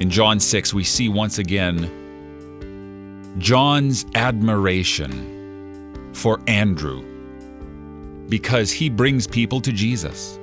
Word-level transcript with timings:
In 0.00 0.08
John 0.08 0.40
6, 0.40 0.72
we 0.72 0.82
see 0.82 1.10
once 1.10 1.36
again 1.36 3.34
John's 3.36 4.06
admiration 4.14 6.10
for 6.14 6.40
Andrew 6.46 7.04
because 8.30 8.72
he 8.72 8.88
brings 8.88 9.26
people 9.26 9.60
to 9.60 9.70
Jesus. 9.70 10.38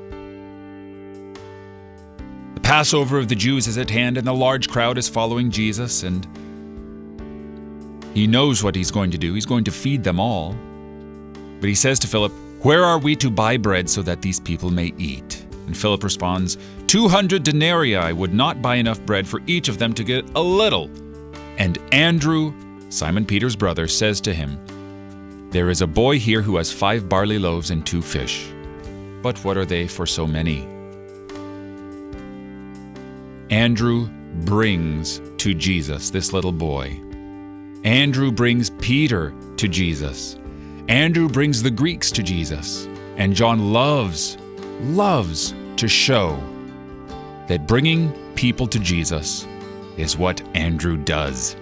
The 2.53 2.61
Passover 2.61 3.17
of 3.17 3.29
the 3.29 3.35
Jews 3.35 3.65
is 3.65 3.79
at 3.79 3.89
hand, 3.89 4.19
and 4.19 4.27
the 4.27 4.33
large 4.33 4.69
crowd 4.69 4.95
is 4.99 5.09
following 5.09 5.49
Jesus, 5.49 6.03
and 6.03 6.23
he 8.13 8.27
knows 8.27 8.63
what 8.63 8.75
he's 8.75 8.91
going 8.91 9.09
to 9.09 9.17
do. 9.17 9.33
He's 9.33 9.47
going 9.47 9.63
to 9.63 9.71
feed 9.71 10.03
them 10.03 10.19
all. 10.19 10.55
But 11.59 11.67
he 11.67 11.73
says 11.73 11.97
to 12.01 12.07
Philip, 12.07 12.31
Where 12.61 12.83
are 12.83 12.99
we 12.99 13.15
to 13.15 13.31
buy 13.31 13.57
bread 13.57 13.89
so 13.89 14.03
that 14.03 14.21
these 14.21 14.39
people 14.39 14.69
may 14.69 14.93
eat? 14.99 15.26
And 15.67 15.77
Philip 15.77 16.03
responds, 16.03 16.57
200 16.87 17.43
denarii 17.43 18.13
would 18.13 18.33
not 18.33 18.61
buy 18.61 18.75
enough 18.75 18.99
bread 19.05 19.27
for 19.27 19.41
each 19.45 19.67
of 19.67 19.77
them 19.77 19.93
to 19.93 20.03
get 20.03 20.27
a 20.35 20.41
little. 20.41 20.89
And 21.57 21.77
Andrew, 21.93 22.53
Simon 22.89 23.25
Peter's 23.25 23.55
brother, 23.55 23.87
says 23.87 24.21
to 24.21 24.33
him, 24.33 24.57
There 25.51 25.69
is 25.69 25.81
a 25.81 25.87
boy 25.87 26.19
here 26.19 26.41
who 26.41 26.57
has 26.57 26.71
five 26.71 27.09
barley 27.09 27.37
loaves 27.37 27.69
and 27.69 27.85
two 27.85 28.01
fish. 28.01 28.49
But 29.21 29.43
what 29.43 29.57
are 29.57 29.65
they 29.65 29.87
for 29.87 30.05
so 30.05 30.25
many? 30.25 30.65
Andrew 33.49 34.07
brings 34.45 35.21
to 35.37 35.53
Jesus 35.53 36.09
this 36.09 36.31
little 36.33 36.51
boy. 36.51 37.01
Andrew 37.83 38.31
brings 38.31 38.69
Peter 38.69 39.33
to 39.57 39.67
Jesus. 39.67 40.37
Andrew 40.87 41.27
brings 41.27 41.63
the 41.63 41.71
Greeks 41.71 42.11
to 42.11 42.23
Jesus. 42.23 42.87
And 43.17 43.33
John 43.33 43.73
loves, 43.73 44.37
loves 44.81 45.53
to 45.77 45.87
show 45.87 46.39
that 47.47 47.67
bringing 47.67 48.11
people 48.35 48.67
to 48.67 48.79
Jesus 48.79 49.47
is 49.97 50.17
what 50.17 50.41
Andrew 50.55 50.97
does. 50.97 51.55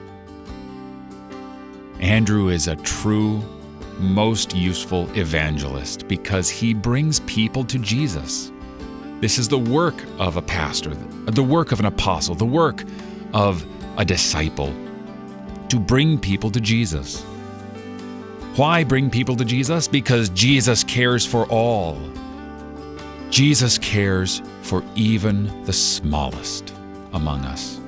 Andrew 2.00 2.50
is 2.50 2.68
a 2.68 2.76
true, 2.78 3.42
most 3.98 4.56
useful 4.56 5.10
evangelist 5.18 6.08
because 6.08 6.50
he 6.50 6.74
brings 6.74 7.22
people 7.22 7.64
to 7.66 7.80
Jesus. 7.80 8.52
This 9.22 9.38
is 9.38 9.48
the 9.48 9.58
work 9.58 9.96
of 10.20 10.36
a 10.36 10.42
pastor, 10.42 10.94
the 11.26 11.44
work 11.44 11.72
of 11.72 11.80
an 11.80 11.86
apostle, 11.86 12.36
the 12.36 12.46
work 12.46 12.84
of 13.34 13.66
a 13.98 14.04
disciple 14.04 14.74
to 15.70 15.80
bring 15.80 16.20
people 16.20 16.52
to 16.52 16.60
Jesus. 16.60 17.24
Why 18.56 18.84
bring 18.84 19.10
people 19.10 19.36
to 19.38 19.46
Jesus? 19.46 19.88
Because 19.88 20.30
Jesus 20.30 20.84
cares 20.84 21.26
for 21.26 21.46
all. 21.48 21.98
Jesus 23.36 23.78
cares 23.78 24.42
for 24.62 24.82
even 24.96 25.66
the 25.66 25.74
smallest 25.74 26.74
among 27.12 27.44
us. 27.44 27.82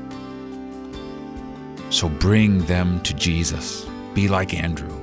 So 1.89 2.09
bring 2.09 2.66
them 2.66 3.00
to 3.04 3.14
Jesus. 3.14 3.86
Be 4.14 4.28
like 4.28 4.54
Andrew. 4.54 4.94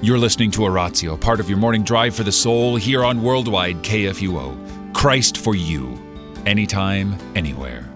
You're 0.00 0.18
listening 0.18 0.50
to 0.50 0.64
Oratio, 0.64 1.16
part 1.16 1.38
of 1.38 1.48
your 1.48 1.58
morning 1.58 1.84
drive 1.84 2.16
for 2.16 2.24
the 2.24 2.32
soul 2.32 2.74
here 2.74 3.04
on 3.04 3.22
Worldwide 3.22 3.76
KFUO. 3.84 4.92
Christ 4.92 5.38
for 5.38 5.54
you, 5.54 5.96
anytime, 6.44 7.16
anywhere. 7.36 7.91